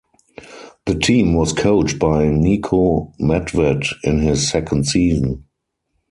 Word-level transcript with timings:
The 0.87 0.95
team 0.95 1.35
was 1.35 1.53
coached 1.53 1.99
by 1.99 2.23
Niko 2.25 3.13
Medved 3.19 3.87
in 4.03 4.17
his 4.17 4.49
second 4.49 4.87
season. 4.87 5.45